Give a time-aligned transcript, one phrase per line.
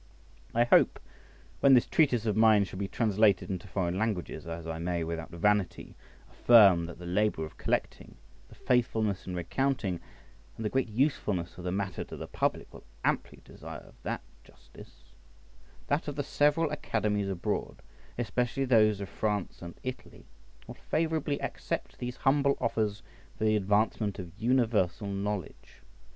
[0.55, 0.99] I hope
[1.59, 5.29] when this treatise of mine shall be translated into foreign languages (as I may without
[5.29, 5.93] vanity
[6.31, 8.15] affirm that the labour of collecting,
[8.49, 9.99] the faithfulness in recounting,
[10.57, 15.13] and the great usefulness of the matter to the public, will amply deserve that justice),
[15.85, 17.83] that of the several Academies abroad,
[18.17, 20.25] especially those of France and Italy,
[20.65, 23.03] will favourably accept these humble offers
[23.37, 25.83] for the advancement of universal knowledge.